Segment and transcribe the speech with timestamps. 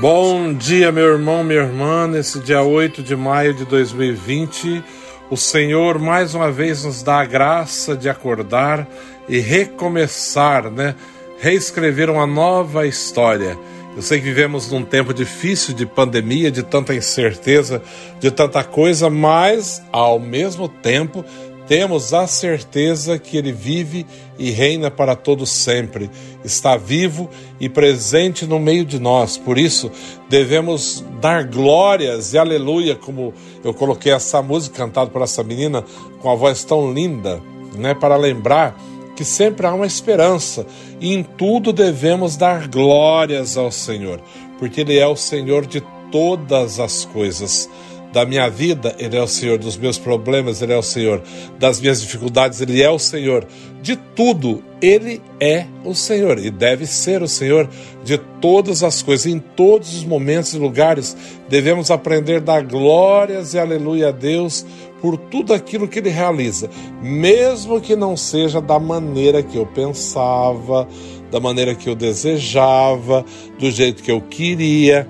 [0.00, 2.06] Bom dia, meu irmão, minha irmã.
[2.06, 4.84] Nesse dia 8 de maio de 2020,
[5.28, 8.86] o Senhor mais uma vez nos dá a graça de acordar
[9.28, 10.94] e recomeçar, né?
[11.40, 13.58] Reescrever uma nova história.
[13.96, 17.82] Eu sei que vivemos num tempo difícil de pandemia, de tanta incerteza,
[18.20, 21.24] de tanta coisa, mas ao mesmo tempo
[21.68, 24.06] temos a certeza que Ele vive
[24.38, 26.10] e reina para todos sempre.
[26.42, 27.28] Está vivo
[27.60, 29.36] e presente no meio de nós.
[29.36, 29.92] Por isso,
[30.30, 35.84] devemos dar glórias e aleluia, como eu coloquei essa música cantada por essa menina
[36.22, 37.40] com a voz tão linda,
[37.76, 38.74] né, para lembrar
[39.14, 40.66] que sempre há uma esperança
[41.00, 44.22] e em tudo devemos dar glórias ao Senhor,
[44.58, 47.68] porque Ele é o Senhor de todas as coisas
[48.18, 51.22] da minha vida, Ele é o Senhor, dos meus problemas, Ele é o Senhor,
[51.56, 53.46] das minhas dificuldades, Ele é o Senhor,
[53.80, 57.68] de tudo, Ele é o Senhor e deve ser o Senhor
[58.02, 61.16] de todas as coisas, em todos os momentos e lugares,
[61.48, 64.66] devemos aprender a dar glórias e aleluia a Deus
[65.00, 66.68] por tudo aquilo que Ele realiza,
[67.00, 70.88] mesmo que não seja da maneira que eu pensava,
[71.30, 73.24] da maneira que eu desejava,
[73.60, 75.06] do jeito que eu queria,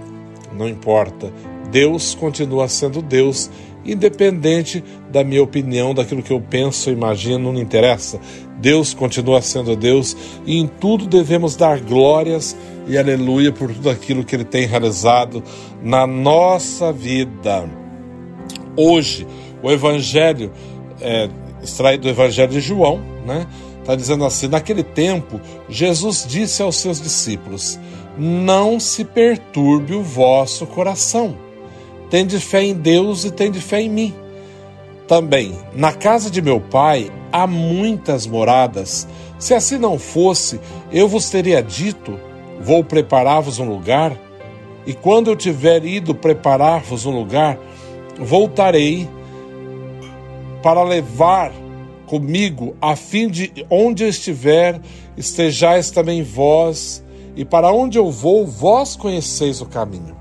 [0.52, 1.32] não importa
[1.70, 3.50] Deus continua sendo Deus,
[3.84, 8.20] independente da minha opinião, daquilo que eu penso, imagino, não interessa.
[8.58, 12.56] Deus continua sendo Deus e em tudo devemos dar glórias
[12.88, 15.42] e aleluia por tudo aquilo que Ele tem realizado
[15.82, 17.68] na nossa vida.
[18.76, 19.26] Hoje,
[19.62, 20.50] o Evangelho,
[21.00, 21.28] é,
[21.62, 23.46] extraído do Evangelho de João, né?
[23.80, 27.78] Está dizendo assim: naquele tempo, Jesus disse aos seus discípulos:
[28.16, 31.47] Não se perturbe o vosso coração
[32.10, 34.14] Tende fé em Deus e tende fé em mim.
[35.06, 39.06] Também, na casa de meu pai há muitas moradas.
[39.38, 40.60] Se assim não fosse,
[40.92, 42.18] eu vos teria dito:
[42.60, 44.16] Vou preparar-vos um lugar.
[44.86, 47.58] E quando eu tiver ido preparar-vos um lugar,
[48.18, 49.08] voltarei
[50.62, 51.52] para levar
[52.06, 54.80] comigo, a fim de onde eu estiver,
[55.16, 57.04] estejais também vós,
[57.36, 60.16] e para onde eu vou, vós conheceis o caminho.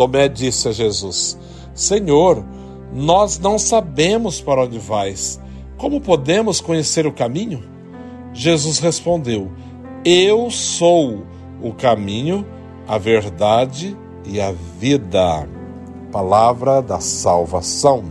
[0.00, 1.38] Tomé disse a Jesus:
[1.74, 2.42] Senhor,
[2.90, 5.38] nós não sabemos para onde vais.
[5.76, 7.62] Como podemos conhecer o caminho?
[8.32, 9.50] Jesus respondeu:
[10.02, 11.26] Eu sou
[11.62, 12.46] o caminho,
[12.88, 13.94] a verdade
[14.24, 15.46] e a vida.
[16.10, 18.02] Palavra da salvação.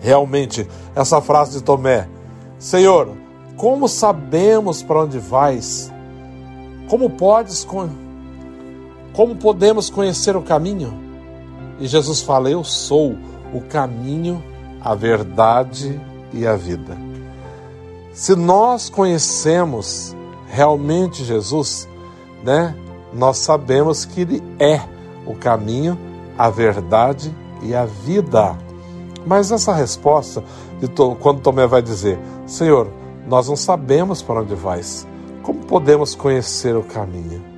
[0.00, 0.66] Realmente,
[0.96, 2.08] essa frase de Tomé:
[2.58, 3.10] Senhor,
[3.58, 5.92] como sabemos para onde vais?
[6.88, 7.64] Como podes
[9.14, 10.92] como podemos conhecer o caminho?
[11.78, 13.16] E Jesus fala: Eu sou
[13.52, 14.42] o caminho,
[14.80, 16.00] a verdade
[16.32, 16.96] e a vida.
[18.12, 20.14] Se nós conhecemos
[20.48, 21.88] realmente Jesus,
[22.44, 22.76] né,
[23.12, 24.80] nós sabemos que Ele é
[25.26, 25.98] o caminho,
[26.36, 28.56] a verdade e a vida.
[29.24, 30.42] Mas essa resposta,
[30.80, 30.88] de
[31.20, 32.88] quando Tomé vai dizer: Senhor,
[33.28, 35.06] nós não sabemos para onde vais,
[35.42, 37.53] como podemos conhecer o caminho?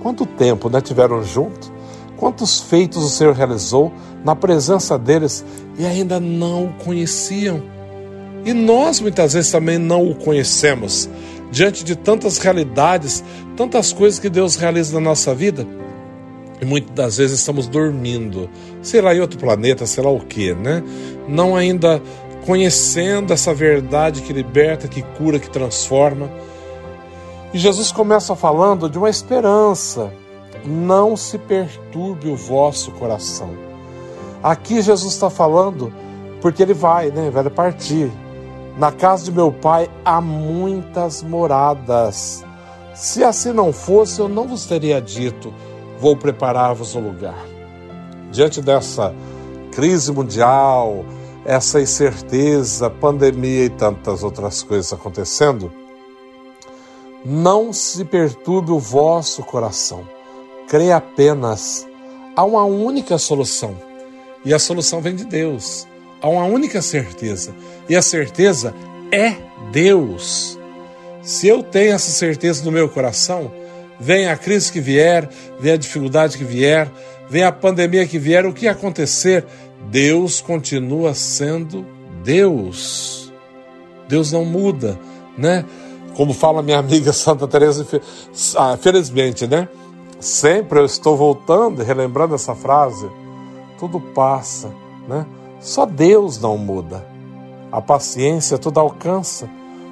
[0.00, 1.72] Quanto tempo né, tiveram juntos?
[2.16, 3.92] Quantos feitos o Senhor realizou
[4.24, 5.44] na presença deles
[5.78, 7.62] e ainda não o conheciam?
[8.44, 11.08] E nós muitas vezes também não o conhecemos
[11.50, 13.24] diante de tantas realidades,
[13.56, 15.66] tantas coisas que Deus realiza na nossa vida.
[16.60, 18.50] E muitas das vezes estamos dormindo,
[18.82, 20.82] sei lá, em outro planeta, sei lá o que, né?
[21.28, 22.02] Não ainda
[22.44, 26.28] conhecendo essa verdade que liberta, que cura, que transforma.
[27.52, 30.12] E Jesus começa falando de uma esperança.
[30.64, 33.50] Não se perturbe o vosso coração.
[34.42, 35.92] Aqui Jesus está falando
[36.40, 37.30] porque ele vai, né?
[37.30, 38.10] Vai partir.
[38.76, 42.44] Na casa de meu pai há muitas moradas.
[42.94, 45.52] Se assim não fosse, eu não vos teria dito:
[45.98, 47.38] vou preparar-vos um lugar.
[48.30, 49.14] Diante dessa
[49.72, 51.04] crise mundial,
[51.44, 55.72] essa incerteza, pandemia e tantas outras coisas acontecendo,
[57.24, 60.06] não se perturbe o vosso coração.
[60.68, 61.86] Creia apenas.
[62.36, 63.76] Há uma única solução.
[64.44, 65.86] E a solução vem de Deus.
[66.20, 67.54] Há uma única certeza.
[67.88, 68.74] E a certeza
[69.10, 69.34] é
[69.72, 70.58] Deus.
[71.22, 73.52] Se eu tenho essa certeza no meu coração,
[73.98, 75.28] vem a crise que vier,
[75.58, 76.90] vem a dificuldade que vier,
[77.28, 79.44] vem a pandemia que vier, o que acontecer,
[79.90, 81.84] Deus continua sendo
[82.22, 83.32] Deus.
[84.08, 84.98] Deus não muda,
[85.36, 85.64] né?
[86.18, 87.86] Como fala minha amiga Santa Teresa,
[88.56, 89.68] ah, felizmente, né?
[90.18, 93.08] Sempre eu estou voltando e relembrando essa frase.
[93.78, 94.68] Tudo passa,
[95.06, 95.24] né?
[95.60, 97.06] Só Deus não muda.
[97.70, 99.48] A paciência tudo alcança.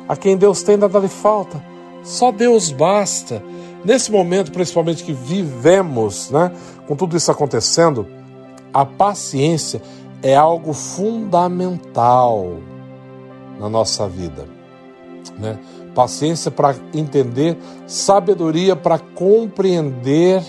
[0.08, 1.64] A quem Deus tem nada lhe falta.
[2.02, 3.40] Só Deus basta.
[3.84, 6.50] nesse momento, principalmente que vivemos, né,
[6.88, 8.04] com tudo isso acontecendo,
[8.74, 9.80] a paciência
[10.24, 12.56] é algo fundamental
[13.60, 14.44] na nossa vida.
[15.38, 15.56] Né?
[15.96, 17.56] Paciência para entender,
[17.86, 20.42] sabedoria para compreender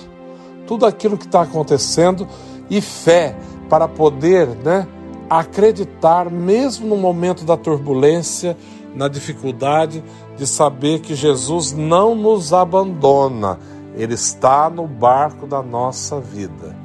[0.68, 2.28] tudo aquilo que está acontecendo
[2.70, 3.34] e fé
[3.70, 4.86] para poder né,
[5.30, 8.58] acreditar, mesmo no momento da turbulência,
[8.94, 10.04] na dificuldade,
[10.36, 13.58] de saber que Jesus não nos abandona,
[13.96, 16.76] Ele está no barco da nossa vida.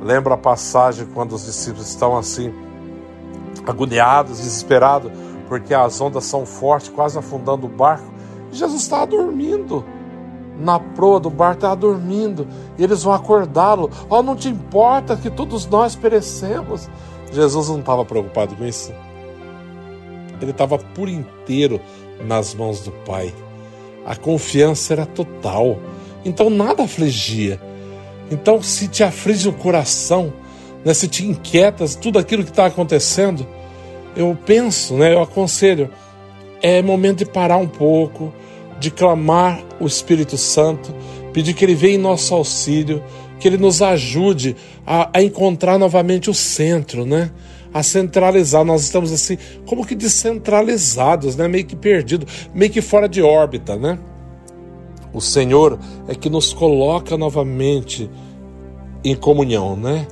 [0.00, 2.54] Lembra a passagem quando os discípulos estão assim,
[3.66, 5.10] agoniados, desesperados,
[5.48, 8.12] porque as ondas são fortes, quase afundando o barco.
[8.50, 9.84] Jesus estava dormindo
[10.58, 12.46] na proa do barco, estava dormindo.
[12.78, 13.90] E eles vão acordá-lo.
[14.08, 16.88] Oh, não te importa que todos nós perecemos.
[17.32, 18.92] Jesus não estava preocupado com isso.
[20.40, 21.80] Ele estava por inteiro
[22.24, 23.34] nas mãos do Pai.
[24.06, 25.78] A confiança era total.
[26.24, 27.60] Então nada afligia.
[28.30, 30.32] Então, se te aflige o coração,
[30.84, 33.46] né, se te inquietas tudo aquilo que está acontecendo,
[34.16, 35.90] eu penso, né, eu aconselho,
[36.62, 38.32] é momento de parar um pouco,
[38.78, 40.94] de clamar o Espírito Santo,
[41.32, 43.02] pedir que Ele venha em nosso auxílio,
[43.38, 44.56] que Ele nos ajude
[44.86, 47.30] a, a encontrar novamente o centro, né?
[47.74, 48.64] a centralizar.
[48.64, 51.48] Nós estamos assim, como que descentralizados, né?
[51.48, 53.98] Meio que perdidos, meio que fora de órbita, né?
[55.12, 58.08] O Senhor é que nos coloca novamente
[59.04, 60.06] em comunhão, né?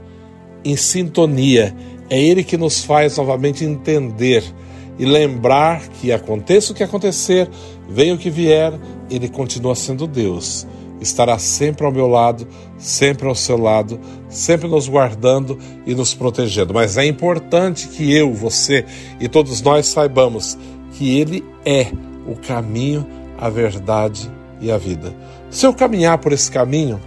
[0.64, 1.74] Em sintonia.
[2.10, 4.44] É Ele que nos faz novamente entender
[4.98, 7.48] e lembrar que aconteça o que acontecer,
[7.88, 8.72] venha o que vier,
[9.10, 10.66] Ele continua sendo Deus
[11.02, 12.46] estará sempre ao meu lado,
[12.78, 16.72] sempre ao seu lado, sempre nos guardando e nos protegendo.
[16.72, 18.86] Mas é importante que eu, você
[19.20, 20.56] e todos nós saibamos
[20.92, 21.88] que Ele é
[22.26, 23.06] o caminho,
[23.38, 25.14] a verdade e a vida.
[25.50, 27.00] Se eu caminhar por esse caminho,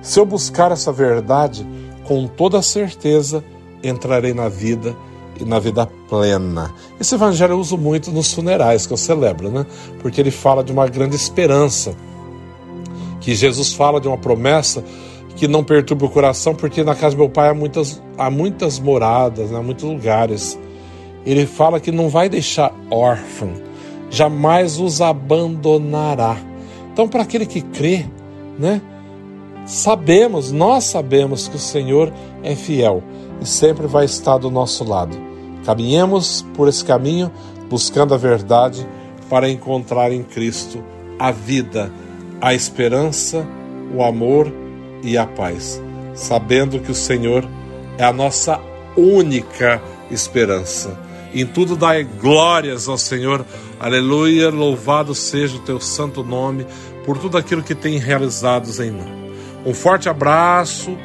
[0.00, 1.66] se eu buscar essa verdade,
[2.04, 3.44] com toda certeza
[3.82, 4.96] entrarei na vida
[5.40, 6.72] e na vida plena.
[7.00, 9.66] Esse evangelho eu uso muito nos funerais que eu celebro, né?
[10.00, 11.94] Porque ele fala de uma grande esperança
[13.20, 14.84] que Jesus fala de uma promessa
[15.36, 18.78] que não perturbe o coração, porque na casa do meu pai há muitas, há muitas
[18.78, 20.58] moradas, né, há muitos lugares.
[21.24, 23.52] Ele fala que não vai deixar órfão,
[24.10, 26.36] jamais os abandonará.
[26.92, 28.04] Então, para aquele que crê,
[28.58, 28.82] né,
[29.64, 32.12] sabemos, nós sabemos que o Senhor
[32.42, 33.02] é fiel
[33.42, 35.16] e sempre vai estar do nosso lado.
[35.64, 37.30] Caminhemos por esse caminho,
[37.68, 38.86] buscando a verdade
[39.28, 40.82] para encontrar em Cristo
[41.18, 41.92] a vida
[42.40, 43.46] a esperança,
[43.94, 44.52] o amor
[45.02, 45.80] e a paz,
[46.14, 47.48] sabendo que o Senhor
[47.96, 48.60] é a nossa
[48.96, 49.80] única
[50.10, 50.98] esperança.
[51.32, 53.44] Em tudo dai glórias ao Senhor.
[53.80, 56.66] Aleluia, louvado seja o teu santo nome
[57.06, 59.08] por tudo aquilo que tem realizados em nós.
[59.64, 60.96] Um forte abraço,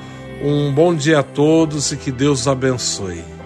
[0.41, 3.37] um bom dia a todos e que Deus abençoe.